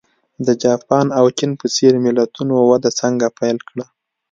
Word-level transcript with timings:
د 0.45 0.47
جاپان 0.63 1.05
او 1.19 1.25
چین 1.37 1.51
په 1.59 1.67
څېر 1.75 1.93
ملتونو 2.05 2.53
وده 2.71 2.89
څنګه 3.01 3.27
پیل 3.39 3.57
کړه. 3.69 3.85